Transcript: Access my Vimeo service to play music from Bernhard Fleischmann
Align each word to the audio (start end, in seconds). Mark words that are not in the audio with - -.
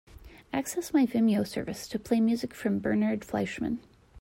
Access 0.51 0.95
my 0.95 1.05
Vimeo 1.05 1.45
service 1.45 1.87
to 1.89 1.99
play 1.99 2.19
music 2.19 2.55
from 2.55 2.79
Bernhard 2.79 3.23
Fleischmann 3.23 3.77